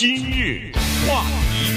[0.00, 0.72] 今日
[1.06, 1.74] 话题，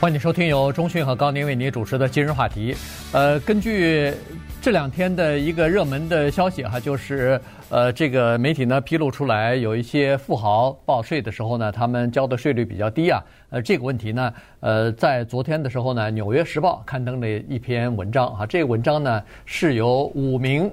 [0.00, 2.72] 欢迎收听由中讯和高宁为您主持的今日话题。
[3.12, 4.14] 呃，根据
[4.62, 13.20] 这两天的一个热门的消息哈，就是呃，这个媒体呢披露出来，有一些富豪报税的时候呢，他们交的税率比较低啊。
[13.50, 18.46] 呃，这个问题呢，呃，在昨天的时候呢，《纽约时报》刊登了一篇文章啊。
[18.46, 20.72] 这个文章呢是由五名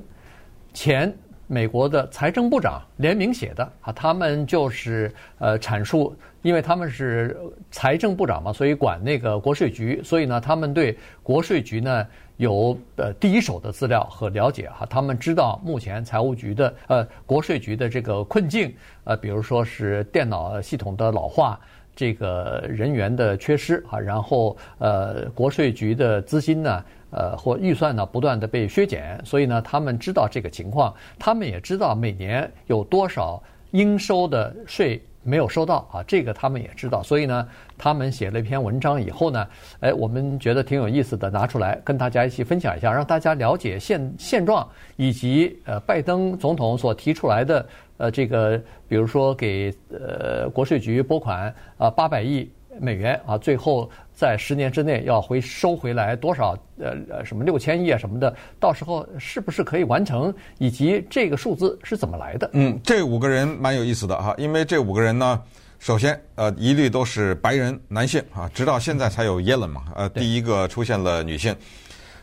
[0.72, 1.12] 前
[1.54, 7.38] 美国的财政部长联名写的啊，他们就是呃阐述，因为他们是
[7.70, 12.06] 财政部长嘛，所以管那个国税局，所以呢，他们对国税局呢。
[12.38, 18.74] 有呃第一手的资料和了解哈，他们知道目前财务局的呃国税局的这个困境，
[19.04, 21.58] 呃，比如说是电脑系统的老化，
[21.96, 35.02] 这个人员的缺失啊，然后呃国税局的资金呢，呃或预算呢不断的被削减，所以呢，他们知道这个情况，他们也知道每年有多少应收的税。
[35.26, 39.48] 没有收到啊，这个他们也知道，所以呢，他们写了一篇文章以后呢，
[39.80, 47.66] 哎，我们觉得挺有意思的，拿出来跟大家一起分享一下，让大家了解现现状，以及呃，拜登总统所提出来的
[47.96, 52.52] 呃这个，比如说给呃国税局拨款啊八百亿。
[52.80, 56.58] 美元啊，最后在十年之内要回收回来多少？
[56.80, 60.34] 呃呃，什么六千亿啊什么的，到时候是不是可以完成？
[60.58, 62.50] 以及这个数字是怎么来的？
[62.54, 65.42] 嗯，这五个人蛮有意思的哈，因为这五个人呢，
[65.80, 71.56] 首先呃一律都是白人男性啊，直到现在才有耶伦嘛，呃，第一个出现了女性。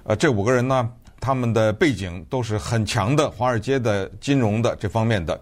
[0.02, 5.40] 呃，这五个人呢，他们的背景都是很强的华尔街的金融的这方面的。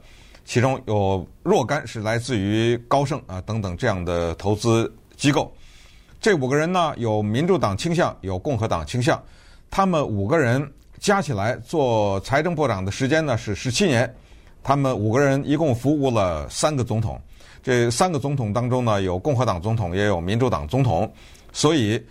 [0.48, 5.52] 其中有若干是来自于高盛啊等等这样的投资机构，
[6.22, 9.22] 这五个人呢，有民主党倾向，有共和党倾向，
[9.70, 10.66] 他们五个人
[10.98, 14.10] 加起来做财政部长的时间呢是十七年，
[14.62, 17.20] 他们五个人一共服务了三个总统，
[17.62, 21.12] 这三个总统当中呢有共和党总统也有民主党总统，
[21.52, 22.02] 所以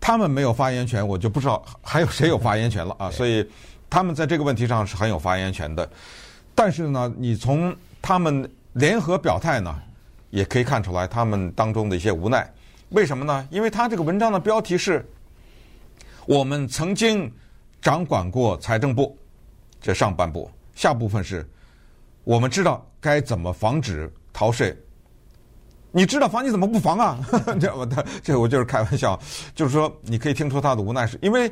[0.00, 3.48] 他们没有发言权，我就不知道还有谁有发言权了啊，所以
[3.88, 5.88] 他们在这个问题上是很有发言权的。
[6.54, 9.74] 但是呢，你从他们联合表态呢，
[10.30, 12.48] 也可以看出来他们当中的一些无奈。
[12.90, 13.46] 为什么呢？
[13.50, 15.04] 因为他这个文章的标题是
[16.26, 17.32] “我们曾经
[17.82, 19.18] 掌管过财政部”，
[19.80, 21.44] 这上半部，下部分是
[22.22, 24.76] “我们知道该怎么防止逃税”。
[25.90, 27.18] 你知道防，你怎么不防啊？
[27.60, 27.88] 这我
[28.22, 29.18] 这我就是开玩笑，
[29.54, 31.50] 就是说你可以听出他的无奈，是因为。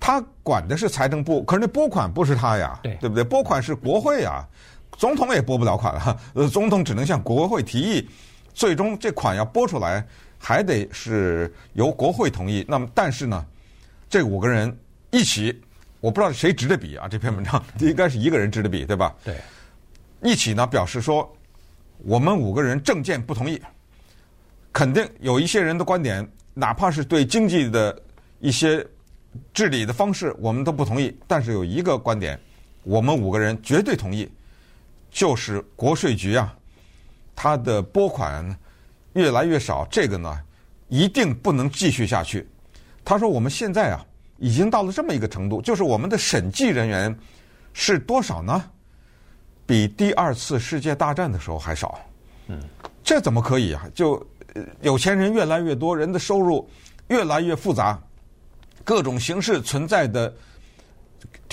[0.00, 3.22] 他管的是财政部，可是那拨款不是他呀，对，对不对？
[3.22, 4.42] 拨款是国会呀，
[4.96, 8.08] 总统也拨不了款了，呃，总统只能向国会提议，
[8.54, 10.02] 最终这款要拨出来，
[10.38, 12.64] 还得是由国会同意。
[12.66, 13.44] 那么，但是呢，
[14.08, 14.74] 这五个人
[15.10, 15.60] 一起，
[16.00, 17.06] 我不知道谁执的笔啊？
[17.06, 19.14] 这篇文章 应该是一个人执的笔，对吧？
[19.22, 19.36] 对，
[20.22, 21.30] 一起呢表示说，
[21.98, 23.60] 我们五个人政见不同意，
[24.72, 28.02] 肯定有一些人的观点，哪怕是对经济的
[28.38, 28.82] 一些。
[29.52, 32.38] 治理的方式我们都不同意，但是有一个观点，
[32.82, 34.28] 我们五个人绝对同意，
[35.10, 36.54] 就是国税局啊，
[37.36, 38.44] 它的拨款
[39.12, 40.40] 越来越少，这个呢
[40.88, 42.48] 一定不能继续下去。
[43.04, 44.04] 他说我们现在啊
[44.38, 47.16] 已经到了这么一个程度，就是我们的审计人员
[47.72, 48.64] 是多少呢？
[49.66, 52.00] 比第二次世界大战的时候还少。
[52.48, 52.60] 嗯，
[53.04, 53.88] 这怎么可以啊？
[53.94, 54.26] 就
[54.80, 56.68] 有钱人越来越多，人的收入
[57.06, 58.00] 越来越复杂。
[58.84, 60.32] 各种形式存在的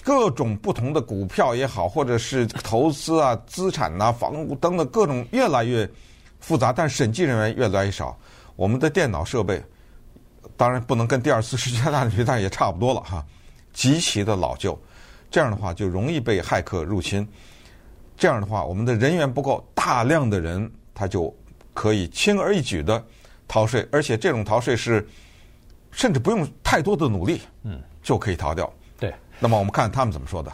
[0.04, 5.88] 各种不同的股票也好，或者是投资啊、资产呐、房屋等等各种越来越
[6.40, 8.18] 复杂，但审计人员越来越少。
[8.56, 9.62] 我们的电脑设备
[10.56, 13.24] 当然不能跟第二次世界大战比，但也差不多了哈，
[13.74, 14.80] 极其的老旧。
[15.30, 17.28] 这样的话就容易被骇客入侵。
[18.18, 21.36] 这样的话，我们的人员不够，大量的人他就
[21.74, 23.04] 可以轻而易举的
[23.48, 25.06] 逃税，而且这种逃税是。
[25.98, 28.72] 甚至不用太多的努力，嗯，就可以逃掉。
[29.00, 30.52] 对，那么我们看他们怎么说的。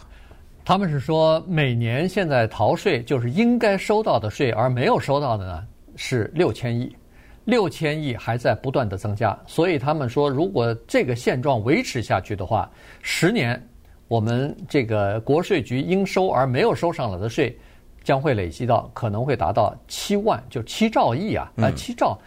[0.64, 5.68] 他们是说，每年现在逃税就是应该收到的税，而没有收到的呢
[5.98, 6.96] 是六千亿，
[7.44, 9.38] 六千亿还在不断的增加。
[9.46, 13.62] 所以他们说，如果这个现状维持下去的话，十年
[14.08, 17.60] 我们这个国税局应收而没有收上来的税，
[18.02, 22.18] 将会累积到可能会达到七万，就七兆亿啊，啊，七兆。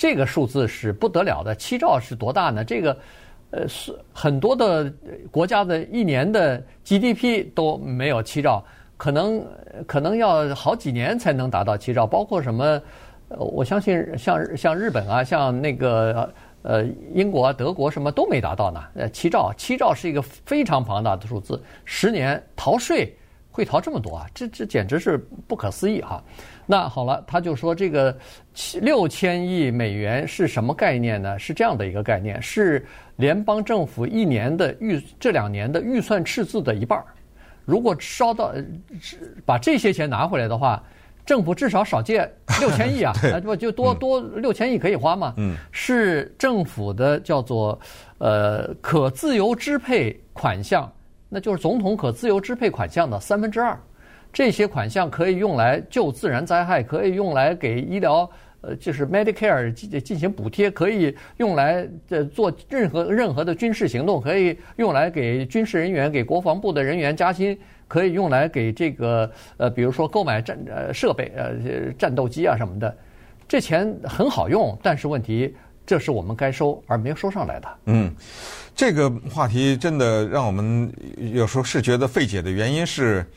[0.00, 2.64] 这个数字是不得了的，七兆是多大呢？
[2.64, 2.96] 这个，
[3.50, 4.90] 呃，是很多的
[5.30, 8.64] 国家的一年的 GDP 都没有七兆，
[8.96, 9.46] 可能
[9.86, 12.06] 可能要好几年才能达到七兆。
[12.06, 12.80] 包括什么？
[13.36, 16.32] 我相信像像日本啊，像那个
[16.62, 16.82] 呃
[17.12, 18.82] 英国啊、德国什么都没达到呢。
[18.94, 23.14] 呃，七兆，七兆是一个非常庞大的数字，十年逃税
[23.50, 24.26] 会逃这么多啊？
[24.32, 26.22] 这这简直是不可思议哈！
[26.66, 28.16] 那好了，他就说这个
[28.54, 31.38] 七六千亿美元是什么概念呢？
[31.38, 32.86] 是这样的一个概念，是
[33.16, 37.04] 联邦政府一年的预这两年的预算赤字的一半儿。
[37.64, 38.54] 如果烧到
[39.44, 40.82] 把这些钱拿回来的话，
[41.26, 42.28] 政府至少少借
[42.60, 45.34] 六千亿啊， 那不就多多六千亿可以花吗？
[45.36, 47.78] 嗯，是政府的叫做
[48.18, 50.90] 呃可自由支配款项。
[51.32, 53.78] 那就是总统可自由支配款项的三分之二，
[54.32, 58.28] 这些款项可以用来救自然灾害，可以用来给医疗，
[58.62, 67.56] 呃，就是 Medicare 进进行补贴，可以用来呃做任何任何的军事行动，可以用来给军事人员、给国防部的人员加薪，
[67.86, 72.92] 可以用来给这个呃，比如说购买战呃设备呃战斗机啊什么的，
[73.46, 75.54] 这钱很好用，但是问题。
[75.90, 77.68] 这是我们该收而没有收上来的。
[77.86, 78.14] 嗯，
[78.76, 80.88] 这个话题真的让我们
[81.34, 83.28] 有时候是觉得费解的原因是，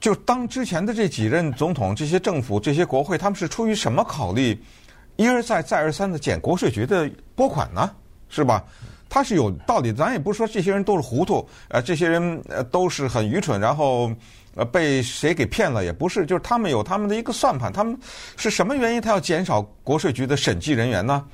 [0.00, 4.60] 就当之前的这几任总统、这些政府、这些国会，他们是出于什么考虑，
[5.14, 7.88] 一而再、再而三的减国税局的拨款呢？
[8.28, 8.64] 是吧？
[9.08, 14.10] 他是有道理，咱也不是说这些人都是糊涂，呃，这些人呃都是很愚蠢，然后
[14.56, 17.96] 呃被谁给骗了，也不是，就是他们有他们的一个算盘，他们
[18.36, 21.24] 是什么原因他要减少国税局的审计人员呢？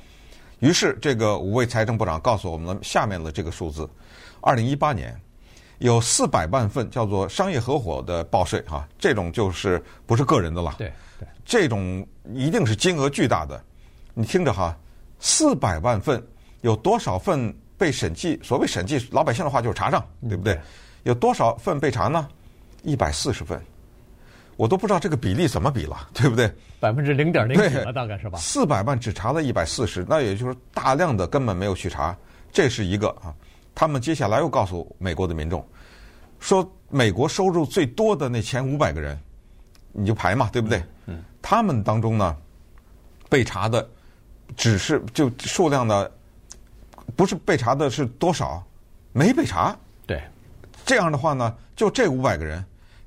[0.59, 3.89] 于是，这个五位财政部长告诉我们了下面的这个数字：
[4.41, 5.17] 二零一八年
[5.77, 10.75] 有四百万份叫做商业合伙的报税，哈，这种就是不是个人的了。
[10.77, 13.63] 对对，这种一定是金额巨大的。
[14.13, 14.77] 你听着哈，
[15.19, 16.21] 四百万份
[16.59, 18.37] 有多少份被审计？
[18.43, 20.59] 所谓审计，老百姓的话就是查账，对不对？
[21.03, 22.27] 有多少份被查呢？
[22.83, 23.61] 一百四十份。
[24.59, 26.53] 我都不知道这个比例怎么比了， 对不对？
[26.81, 28.37] 百分之零点零几了，大概是吧？
[28.37, 32.13] 四百万只查了一百四十，那也就是大量的根本没有去查，
[32.51, 33.33] 这是一个啊。
[33.73, 35.65] 他们接下来又告诉美国的民众，
[36.41, 39.17] 说美国收入最多的那前五百个人，
[39.93, 40.83] 你就排嘛，对不对？
[41.05, 41.23] 嗯。
[41.41, 42.35] 他们当中呢，
[43.29, 43.89] 被查的
[44.57, 46.05] 只是就数量呢，
[47.15, 48.61] 不是被查的是多少，
[49.13, 49.73] 没被查。
[50.05, 50.21] 对。
[50.85, 52.61] 这样的话呢，就这五百个人。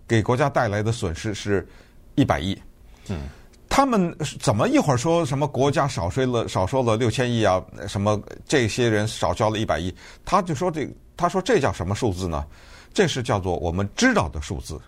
[0.07, 1.67] 给国家带来的损失是
[2.15, 2.61] 一百亿，
[3.09, 3.23] 嗯，
[3.69, 7.63] 他们怎么一会儿说什么国家少税了少收了六千亿啊？
[7.89, 9.95] 什么这些人少交了一百亿？
[10.25, 12.45] 他就说这他说这叫什么数字呢？
[12.93, 14.79] 这是叫做我们知道的数字，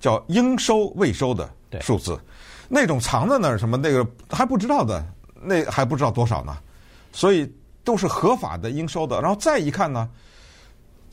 [0.00, 1.48] 叫应收未收的
[1.80, 2.18] 数字。
[2.68, 5.04] 那种藏在那儿什么那个还不知道的，
[5.40, 6.56] 那还不知道多少呢？
[7.12, 7.48] 所以
[7.84, 9.20] 都是合法的应收的。
[9.20, 10.08] 然后再一看呢？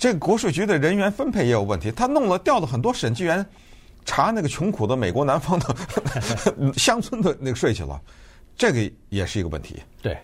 [0.01, 3.45] 这个国税局的人员分配也有问题，他弄了调了很多审计员
[4.03, 5.75] 查那个穷苦的美国南方的
[6.74, 8.01] 乡村的那个税去了，
[8.57, 9.80] 这个也是一个问题。
[10.01, 10.18] 对，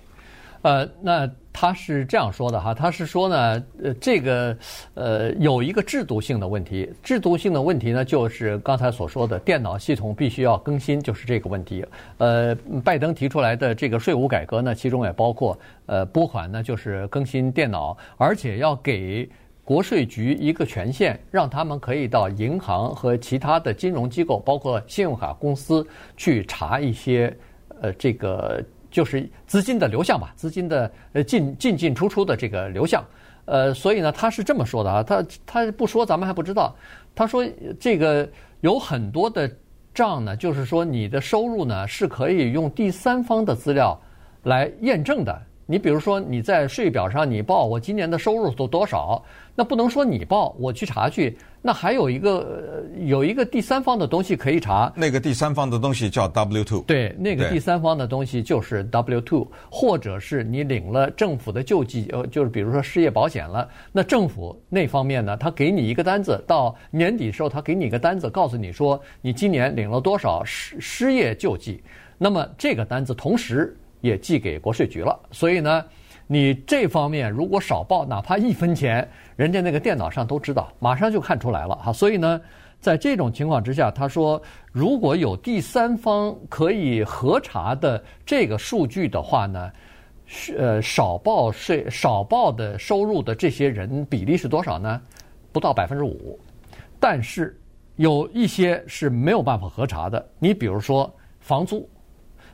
[0.63, 4.57] 呃，那他是这样说的哈，他是说呢，呃，这个
[4.95, 11.85] 呃有一个制度性的问题，制度性的问题呢就是刚才所说的电脑系统必须要更新，就是这个问题。
[12.17, 19.29] 呃，拜登提出来的这个税务改革呢，其中也包括呃拨款呢，就是更新电脑，而且要给。
[19.67, 25.85] 国税局一个权限，让他们可以到银行和其他的金融机构，包括信用卡公司
[26.15, 27.35] 去查一些，
[27.81, 33.03] 呃，这个就是资金的流向吧，资金的呃进进进出出的这个流向。
[33.43, 36.73] 呃，所以呢，他是这么说的啊，他他不说咱们还不知道。
[37.13, 37.45] 他说
[37.77, 38.25] 这个
[38.61, 39.51] 有很多的
[39.93, 43.99] 账呢，就是说你的收入呢是可以用第三方的资料
[44.43, 45.41] 来验证的。
[45.69, 49.21] 你比如说，你在税表上你报我今年的收入都多少，
[49.53, 54.89] 那不能说你报我去查去，那还有一个有一个第三方的东西可以查。
[54.95, 56.81] 那个第三方的东西叫 W two。
[56.87, 71.83] 对，那个第三方的东西就是 W two，或者是你领了政府的救济，呃，就是比如说失业保险了，那政府那方面呢，他给你一个单子，到年底的时候他给你一个单子，告诉你说你今年领了多少失失业救济，
[72.17, 73.75] 那么这个单子同时。
[74.01, 75.85] 也寄给国税局了，所以呢，
[76.27, 81.91] 你这方面如果少报哪怕一分钱，人家那个电脑上都知道，马上就看出来了哈。
[81.91, 82.39] 所以呢，
[82.79, 89.71] 在这种情况之下，他说如果有第三方可以核查的这个数据的话呢，
[90.57, 95.01] 呃，少报税、少报的收入的这些人比例是多少呢？
[95.51, 96.39] 不到百分之五，
[96.99, 97.59] 但是
[97.95, 100.23] 有一些是没有办法核查的。
[100.37, 101.89] 你比如说房租。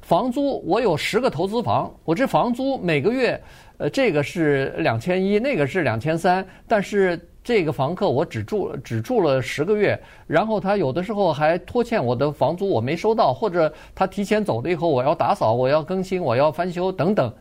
[0.04, 3.42] 房租，我有十个投资房，我这房租每个月，
[3.78, 17.34] 呃，这个是两千一，那个是两千三，但是这个房客我只住只住了十个月，然后他有的时候还拖欠我的房租，我没收到，或者他提前走了以后，我要打扫，我要更新，我要翻修等等，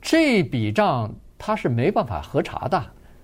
[0.00, 2.80] 这笔账他是没办法核查的，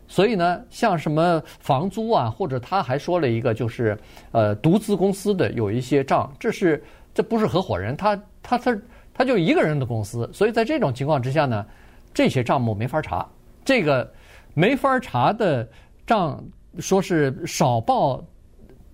[0.09, 3.97] 所以呢，像什么房租啊，或者他还说了一个，就是
[4.33, 6.83] 呃，独资公司的有一些账，这是
[7.15, 8.79] 这不是合伙人，他他他
[9.13, 11.67] 他就一个人的公司，所以在这种情况之下呢，
[12.13, 13.27] 这些账目没法查。
[13.65, 14.11] 这个
[14.55, 15.69] 没法查的
[16.07, 16.43] 账，
[16.79, 18.25] 说是少报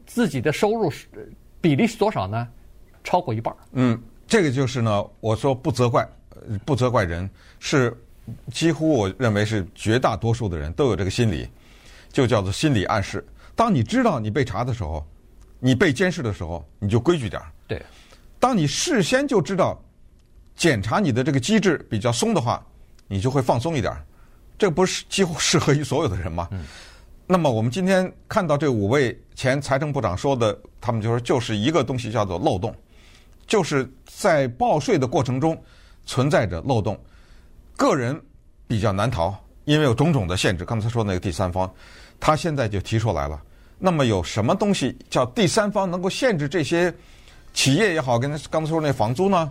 [0.06, 0.92] 自己的收入
[1.60, 2.48] 比例是多少呢？
[3.04, 3.54] 超过一半。
[3.72, 6.06] 嗯，这个就是呢，我说不责怪，
[6.64, 7.96] 不责怪人是。
[8.50, 11.48] 几乎我认为是绝大多数的人都有这个心理，
[12.10, 13.24] 就叫做心理暗示。
[13.54, 15.06] 当你知道你被查的时候，
[15.60, 17.46] 你被监视的时候，你就规矩点儿。
[17.68, 17.80] 对。
[18.46, 19.76] 当你事先就知道
[20.54, 22.64] 检查你的这个机制比较松的话，
[23.08, 24.06] 你就会放松一点儿。
[24.56, 26.46] 这不是几乎适合于所有的人吗？
[26.52, 26.64] 嗯。
[27.26, 32.72] 那么我们今天看到这五位前财政部长说的，他们就说就是一个东西叫做漏洞，
[33.48, 35.60] 就是在报税的过程中
[36.04, 36.96] 存在着漏洞。
[37.76, 38.16] 个人
[38.68, 40.64] 比较难逃，因为有种种的限制。
[40.64, 41.68] 刚才说那个第三方，
[42.20, 43.42] 他现在就提出来了。
[43.76, 46.94] 那么有什么东西叫第三方能够限制这些
[47.56, 49.50] 企业也好，跟刚才说那房租呢？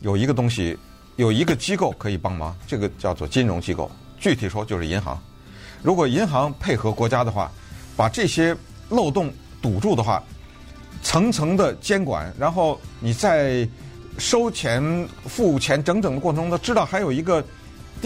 [0.00, 0.76] 有一个东西，
[1.14, 3.88] 有一个机构可以帮忙，这个叫做金融机构。
[4.18, 5.16] 具体说就是银行。
[5.80, 7.50] 如果银行配合国家的话，
[7.96, 8.54] 把这些
[8.90, 10.20] 漏洞堵住的话，
[11.04, 13.66] 层层的监管，然后你在
[14.18, 17.42] 收钱、付钱整整的过程中，知道还有一个。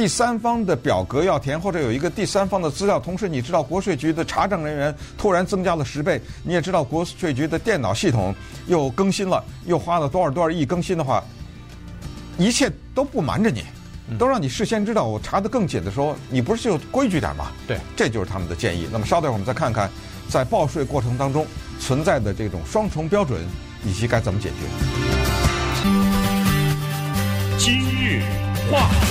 [0.01, 8.35] 第三方的表格要填，或者有一个第三方的资料，同时你知道国税局的查证人员突然增加了十倍，你也知道国税局的电脑系统
[8.67, 11.23] 又更新了，又花了多少多少亿更新的话，
[12.39, 13.63] 一切都不瞒着你，
[14.19, 15.05] 都让你事先知道。
[15.05, 17.49] 我查得更紧的时候，你不是就规矩点吗？
[17.69, 18.89] 对，这就是他们的建议。
[18.91, 19.91] 那么稍等会儿我们再看看，
[20.31, 21.47] 在报税过程当中
[21.79, 23.39] 存在的这种双重标准
[23.85, 24.55] 以及该怎么解决。
[27.59, 28.23] 今日
[28.73, 29.10] 话题。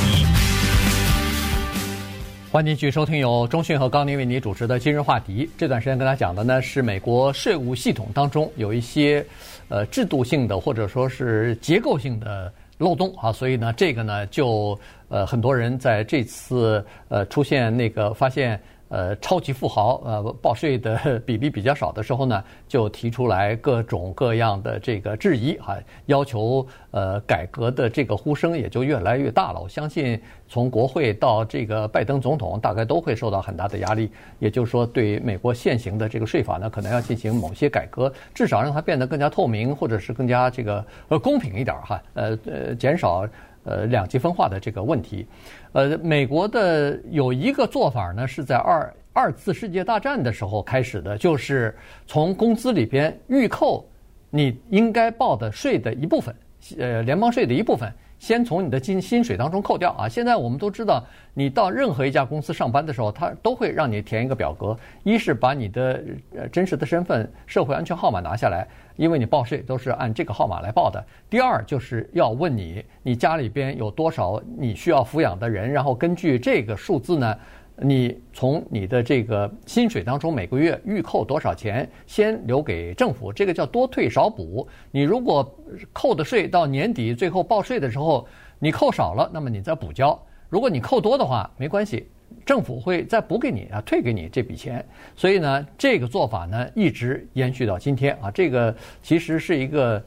[2.52, 5.48] 欢迎继续收听由中讯和高宁为您主持的今日话题。
[5.56, 9.24] 这段时间跟大家讲的呢是美国税务系统当中有一些
[9.68, 14.78] 呃制度性的或者说是结构性的漏洞啊，所以呢这个呢就
[15.10, 18.60] 呃很多人在这次呃出现那个发现。
[18.90, 25.78] 呃，超级富豪呃报税的 比例比较少的时候呢，就提出来各种各样的这个质疑哈，
[26.08, 29.60] 要求呃改革的这个呼声也就越来越大了。
[29.62, 34.12] 我相信从国会到这个拜登总统，大概都会受到很大的压力。
[34.40, 42.02] 也就是说，对美国现行的这个税法呢，可能要进行某些改革，至少让它变得更加透明，或者是更加这个呃公平一点哈。
[42.16, 43.24] 呃呃，减少
[43.70, 45.28] 呃两极分化的这个问题。
[45.74, 51.76] 呃，美国的有一个做法呢，是在二二次世界大战的时候开始的，就是
[52.08, 53.88] 从工资里边预扣
[54.32, 56.36] 你应该报的税的一部分，
[56.80, 57.92] 呃，联邦税的一部分。
[58.20, 60.08] 先从你的金薪水当中扣掉啊！
[60.08, 66.04] 现在我们都知道，你到任何一家公司上班的时候，他都会让你填一个表格，一是把你的
[66.36, 77.36] 呃真实的身份、社会安全号码拿下来，因为你报税都是按这个号码来报的；第二就是要问你，你家里边有多少你需要抚养的人，然后根据这个数字呢。
[77.82, 84.68] 你从你的这个薪水当中每个月预扣多少钱，先留给政府，这个叫多退少补。
[84.92, 85.58] 你如果
[85.94, 88.28] 扣的税到年底最后报税的时候
[88.60, 90.18] 你扣少了，那么你再补交；
[90.50, 92.10] 如果你扣多的话，没关系，
[92.46, 94.86] 政府会再补给你啊，退给你这笔钱。
[95.16, 98.30] 所以呢，这个做法呢一直延续到今天啊。
[98.30, 100.04] 这个其实是一个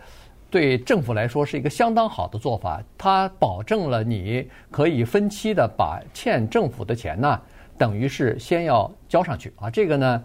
[0.50, 7.40] 对政府来说是一个相当好的做法，它保证了你可以分期的把欠政府的钱呢。
[7.78, 10.22] 等于是先要交上去啊，这个呢，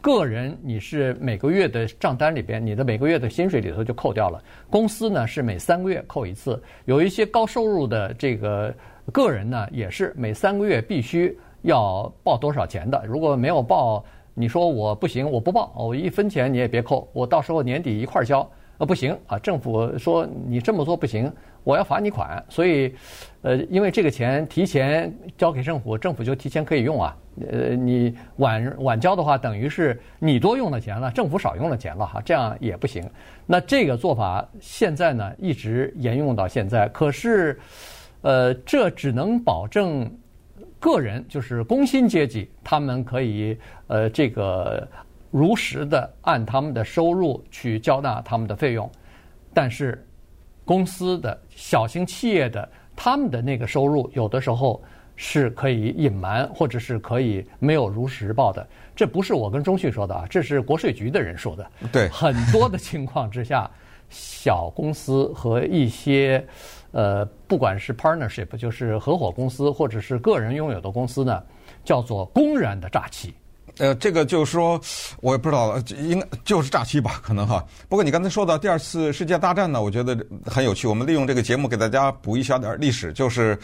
[0.00, 4.42] 个人你是每个月的账单里边，你的每个月的薪水里头就扣掉了。
[4.70, 8.74] 公司呢是每三个月扣一次，有一些高收入的这个
[9.12, 13.02] 个人呢，也是每三个月必须要报多少钱的。
[13.06, 18.48] 如果没有报，你说我不行，我不报，我一分钱你也别扣，我到时候年底一块儿交。
[18.78, 21.32] 呃，不行啊，政府说你这么做不行，
[21.66, 22.40] 我要罚你款。
[22.48, 22.94] 所以，
[23.42, 27.16] 呃，因为这个钱提前交给政府，政府就提前可以用啊。
[27.50, 33.02] 呃，你晚晚交的话，等于是你多用了钱了，政府少用了钱了哈，这样也不行。
[33.44, 36.88] 那这个做法现在呢，一直沿用到现在。
[36.90, 37.58] 可是，
[38.22, 40.08] 呃，这只能保证
[40.78, 43.58] 个人，就是工薪阶级，他们可以
[43.88, 44.86] 呃这个。
[45.32, 48.90] 如实的按他们的收入去交纳他们的费用，
[49.52, 50.05] 但是
[50.66, 54.82] 公司的小型企业的他们的那个收入有的时候
[55.14, 58.66] 是可以隐瞒或者是可以没有如实报的。
[58.94, 61.70] 这不是我跟中旭说的啊，这是国税局的人说的。
[61.90, 63.70] 对， 很多的情况之下，
[64.10, 66.44] 小公司和一些
[66.92, 71.42] 呃，不管是 partnership 就是合伙公司或者是个人拥有的公司呢。
[71.84, 73.32] 叫做公然的诈欺。
[73.78, 74.80] 呃，这个就是说，
[75.20, 77.62] 我也不知道了，应该就是诈欺吧，可能哈。
[77.88, 80.16] 不过你刚才说到第二次世界大战呢，我觉得
[80.46, 80.86] 很有趣。
[80.86, 83.58] 我们利用这个节目给大家补一小点历史，就是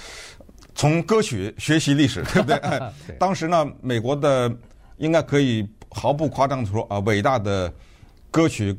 [0.74, 2.58] 从歌曲学习历史，对不对？
[3.06, 4.54] 对 当时呢，美国的
[4.98, 7.72] 应该可以毫不夸张的说啊，伟大的
[8.30, 8.78] 歌曲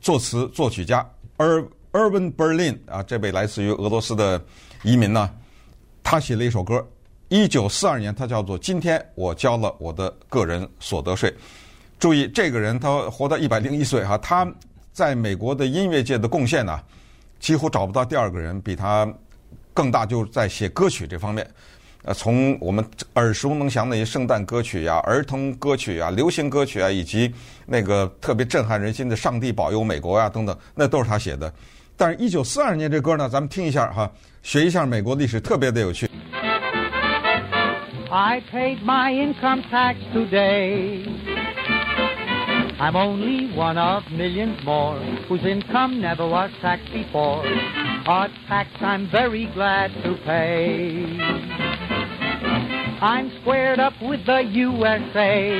[0.00, 1.08] 作词作曲家
[1.38, 4.42] Irving Berlin 啊，这位来自于俄罗斯的
[4.82, 5.30] 移民呢，
[6.02, 6.84] 他写了一首歌。
[7.32, 11.34] 一九四二年，他叫做“今天我交了我的个人所得税”。
[11.98, 14.46] 注意，这个人他活到一百零一岁哈，他
[14.92, 16.78] 在美国的音乐界的贡献呢，
[17.40, 19.10] 几乎找不到第二个人比他
[19.72, 21.48] 更大，就是在写歌曲这方面。
[22.02, 22.84] 呃，从我们
[23.14, 27.32] 耳熟能详的一些圣诞歌曲呀、儿童歌曲呀、流行歌曲啊，以及
[27.64, 31.50] 那个特别震撼人心的“上帝保佑美国”呀等等，那都是他写的。
[31.96, 34.12] 但是，一九四二年这歌呢，咱们听一下哈，
[34.42, 36.10] 学一下美国历史，特别的有趣。
[38.11, 41.05] I paid my income tax today.
[42.79, 47.43] I'm only one of millions more whose income never was taxed before.
[47.45, 51.17] A tax I'm very glad to pay.
[53.01, 55.51] I'm squared up with the USA.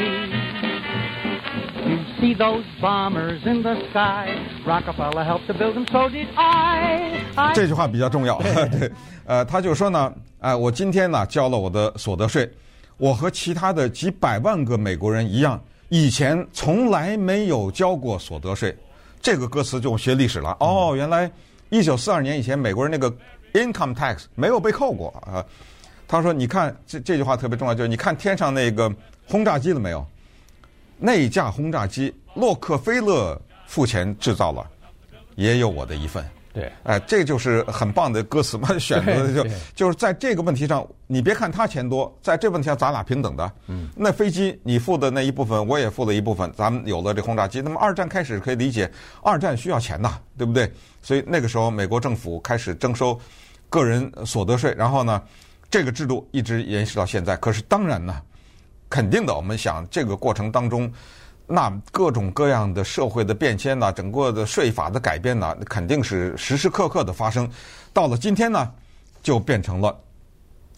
[1.85, 4.33] You see those bombers in the sky.
[4.65, 7.23] Rockefeller helped to build them, so did I.
[7.35, 8.37] I 这句话比较重要。
[8.39, 8.91] 对，
[9.25, 10.13] 呃，他就说呢。
[10.42, 12.50] 哎，我今天呢交了我的所得税，
[12.96, 18.76] 我和其他的几百万个美国人一样，以前从来没有交过所得税。
[19.20, 20.56] 这个歌词就学历史了。
[20.58, 21.30] 哦，原来
[21.70, 23.08] 一九四二年以前美国人那个
[23.52, 25.44] income tax 没有被扣过啊。
[26.08, 28.92] 他说：“你看这这句话特别重要，就是你看天上那个
[29.28, 30.04] 轰炸机了没有？
[30.98, 34.68] 那架轰炸机洛克菲勒付钱制造了，
[35.36, 43.52] 也有我的一份。”对，哎，这就是很棒的歌词嘛，选择的就就是在这个问题上，你别看他钱多，在这问题上咱俩平等的。
[43.68, 47.62] 嗯，那飞机你付的那一部分，我也付了一部分，咱们有了这轰炸机。
[47.62, 48.90] 那么二战开始可以理解，
[49.22, 50.70] 二战需要钱呐，对不对？
[51.00, 53.18] 所以那个时候美国政府开始征收
[53.70, 55.22] 个人所得税，然后呢，
[55.70, 57.34] 这个制度一直延续到现在。
[57.36, 58.20] 可是当然呢，
[58.90, 60.92] 肯定的，我们想这个过程当中。
[61.46, 67.50] 那各种各样的社会的变迁呐，整个的税法的改变呢，肯定是时时刻刻的发生。
[67.92, 68.72] 到了今天呢，
[69.22, 69.94] 就变成了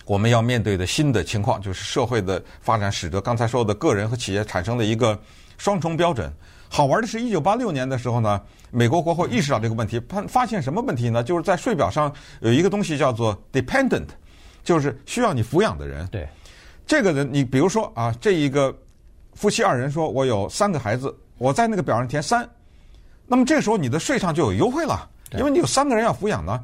[0.05, 5.17] 我们要面对的新的情况，就是社会的发展使得刚才说的个人和企业产生了一个
[5.59, 6.33] 双重标准。
[6.69, 8.41] 好玩的是，一九八六年的时候呢，
[8.73, 11.23] 美国国会意识到这个问题，发发现什么问题呢？
[11.23, 14.09] 就是在税表上有一个东西叫做 dependent，
[14.65, 16.05] 就是需要你抚养的人。
[16.09, 16.29] 对，
[16.85, 18.77] 这个人，你比如说啊，这一个。
[19.35, 22.49] 夫妻二人说：“我有三个孩子，我在那个表上填三，
[23.27, 26.63] 那么这时候你的税上就有优惠了，因为你有三个人要抚养呢。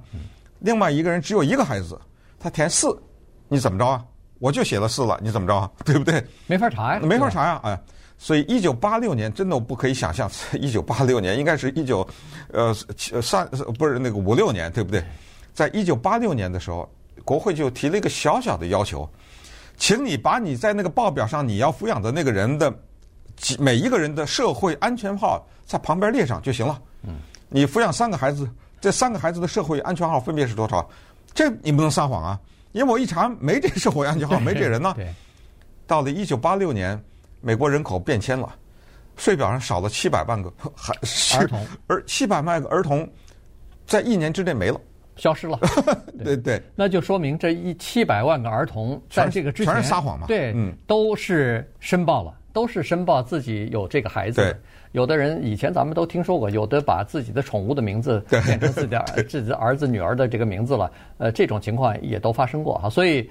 [0.60, 2.00] 另外一个人只有一个孩子，
[2.38, 2.96] 他填四，
[3.48, 4.04] 你怎么着啊？
[4.38, 5.70] 我就写了四了，你怎么着啊？
[5.84, 6.24] 对不对？
[6.46, 7.60] 没法查呀，没法查呀！
[7.64, 7.78] 哎，
[8.16, 12.06] 所以一九八六年真的我不可以想象，一九八六年应该是一九
[12.52, 12.74] 呃
[13.20, 13.46] 三
[13.78, 15.04] 不是那个五六年，对不对？
[15.52, 16.88] 在一九八六年的时候，
[17.24, 19.08] 国会就提了一个小小的要求。”
[19.80, 22.72] 请你把你在那个报表上你要抚养的那个人的
[23.58, 26.80] 每一个人的社会安全号在旁边列上就行了。
[27.02, 27.16] 嗯，
[27.48, 30.86] 你抚养三个孩子，这三个孩子的社会安全号分别是多少？
[31.32, 32.38] 这你不能撒谎啊！
[32.72, 34.92] 因为我一查没这社会安全号，没这人呢。
[34.94, 35.12] 对。
[35.86, 37.02] 到了一九八六年，
[37.40, 38.54] 美国人口变迁了，
[39.16, 40.94] 税表上少了七百万个孩
[41.38, 43.10] 儿童，而七百万个儿童
[43.86, 44.78] 在一年之内没了。
[45.20, 45.58] 消失了，
[46.24, 46.36] 对。
[46.36, 54.40] 对，那就说明这一七百万个儿童在这个之前全是撒谎嘛，对，嗯，都是申报了，都是申报自己有这个孩子。
[54.40, 54.56] 对，
[54.92, 62.78] 有的人以前咱们都听说过，有的把自己的宠物的名字变成自己的 自己的儿子女儿的这个名字了，呃，这种情况也都发生过。
[62.78, 62.88] 哈。
[62.88, 63.28] 所以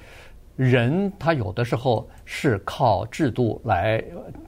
[0.55, 4.03] 人他有的时候是靠制度来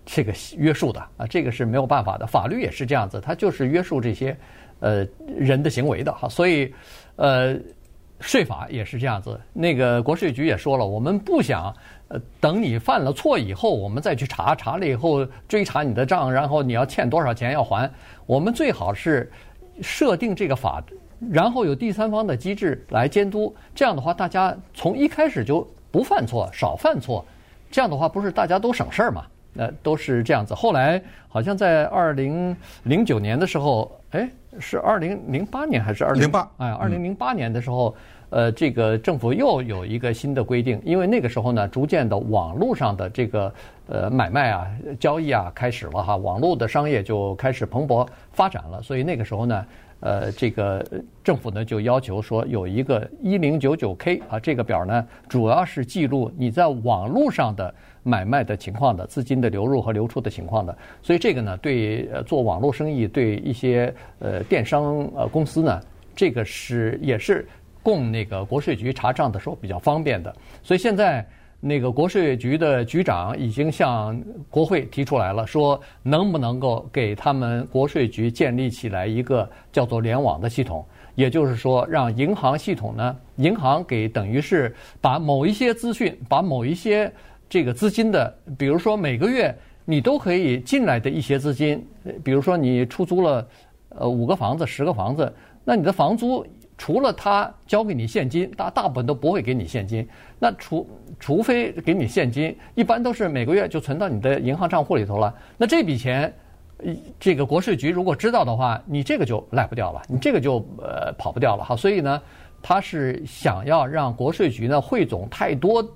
[0.06, 1.00] 这个约束的。
[1.18, 4.38] 啊，这个是没有办法的，法律也是这样子，它就是约束这些
[4.80, 6.14] 呃人的行为的。
[6.14, 6.72] 哈，所以。
[7.22, 7.56] 呃，
[8.20, 9.40] 税法也是这样子。
[9.54, 11.72] 那个国税局也说了，我们不想
[12.08, 17.88] 呃等你犯了错以后，我们再去查，查了以后追查你的账，然后你要欠多少钱要还。
[18.26, 19.32] 我们最好是
[19.84, 20.84] 设定这个法，
[21.30, 23.56] 然后有第三方的机制来监督。
[23.76, 27.24] 这样的话，大家从一开始就不犯错，少犯错。
[27.70, 29.26] 这样的话，不是大家都省事儿吗？
[29.54, 30.54] 那都是这样子。
[30.54, 34.30] 后来好像在二零零九年的时候，哎。
[34.60, 36.46] 是二零零八年还是二零零八？
[36.58, 37.96] 哎，二零零八年的时候，
[38.32, 43.54] 呃，这个政府又有一个新的规定，因为那个时候呢，逐渐的网络上的这个
[43.88, 44.68] 呃买卖啊、
[45.00, 49.66] 交易啊开始了哈，网络的商业就开始蓬勃发展了，所以那个时候呢，
[50.02, 50.86] 呃，这个
[51.24, 60.78] 政府呢就要求说有一个一零九九 K 啊，这个表呢主要是记录你在网络上的买卖的情况的资金的流入和流出的情况的。
[61.02, 65.82] 所以这个呢，对呃做网络生意，对一些呃电商呃公司呢，
[66.16, 67.48] 这个是也是
[67.84, 70.36] 供那个国税局查账的时候比较方便的。
[70.64, 71.26] 所以现在。
[71.64, 80.84] 那个国税局的局长已经向国会提出来了，说能不能够给他们国税局建立起来一个叫做联网的系统，
[81.14, 87.14] 也就是说，让银行系统呢，银行给等于是把某一些资讯，把某一些
[87.52, 91.86] 这个资金的，比如说每个月你都可以进来的一些资金，
[92.24, 93.46] 比如说你出租了
[93.90, 95.32] 呃五个房子、十个房子，
[95.66, 96.46] 那你的房租。
[96.78, 100.08] 除了他交给你现金，大大部分都不会给你现金。
[100.40, 105.32] 那除除非给你现金，一般都是每个月就存到你的银行账户里头了。
[105.58, 106.34] 那这笔钱，
[107.20, 111.76] 这个国税局如果知道的话，你这个就赖不掉了，你这个就呃跑不掉了哈。
[111.76, 112.20] 所以呢，
[112.64, 115.88] 他是想要让国税局呢汇总太多、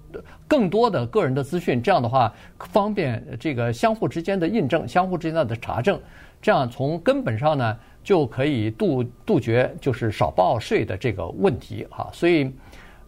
[0.47, 5.99] 更多的个人的资讯，这样的话方便这个相互之间的印证、相互之间的查证，
[6.41, 7.77] 这样从根本上呢。
[8.05, 12.53] 就可以杜杜绝就是少报税的这个问题哈，所以，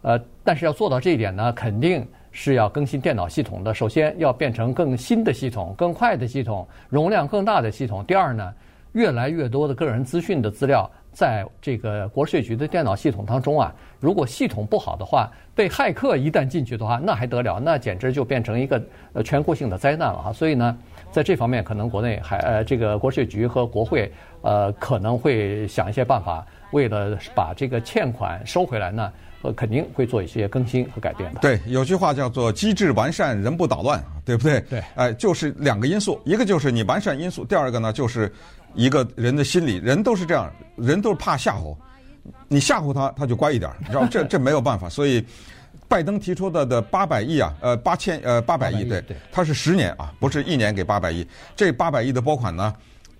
[0.01, 3.71] 呃，但是要做到这一点呢，肯定是要更新电脑系统的。
[3.71, 8.03] 首先要变成更新的系统、更快的系统、容量更大的系统。
[8.05, 8.51] 第二呢，
[8.93, 17.59] 越来越多的个人资讯的资料在这个国税局的电脑系统当中啊，如果系统不好的话，被骇客一旦进去的话，那还得了？
[17.59, 18.79] 那简直就变成一个
[19.13, 20.31] 呃全国性的灾难了哈。
[20.31, 20.77] 所以呢。
[21.09, 31.39] 在这方面，可能国内还呃，这个国税局和国会呃可能会想一些办法，为了把这个欠款收回来呢，呃，肯定会做一些更新和改变的。
[31.39, 34.59] 对，有句话叫做“机制完善，人不捣乱”，对不对？
[34.69, 34.83] 对。
[34.95, 38.31] 哎，就是两个因素，一个就是你完善因素，第二个呢，就是
[38.77, 41.75] 一个人的心理，人都是这样，人都是怕吓唬，
[42.47, 45.25] 你吓唬他，他就乖一点，你知道这这没有办法，所以。
[45.89, 51.25] 拜登提出的的八百亿啊，呃八千呃八百亿，对，他是十年啊，不是一年给八百亿。
[51.55, 52.75] 这八百亿的拨款呢，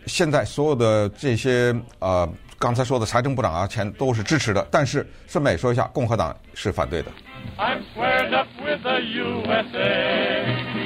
[0.06, 4.68] 现在所有的这些呃刚才说的财政部长啊，钱都是支持的。
[4.70, 7.10] 但是顺便也说一下，共和党是反对的。
[7.58, 10.77] I'm squared up with the USA.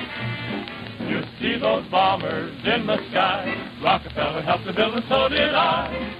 [1.11, 3.43] You see those bombers in the sky.
[3.83, 6.11] Rockefeller helped to build them, so did I.